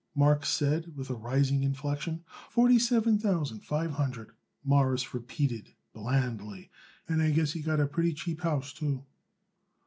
Marks 0.15 0.49
said 0.49 0.95
with 0.97 1.11
a 1.11 1.13
rising 1.13 1.61
inflection. 1.61 2.23
"Forty 2.49 2.79
seven 2.79 3.19
thousand 3.19 3.59
five 3.59 3.91
hundred," 3.91 4.31
Morris 4.63 5.13
replied 5.13 5.75
blandly, 5.93 6.71
"and 7.07 7.21
I 7.21 7.29
guess 7.29 7.53
he 7.53 7.61
got 7.61 7.79
a 7.79 7.85
pretty 7.85 8.13
cheap 8.15 8.41
house, 8.41 8.73
too." 8.73 9.05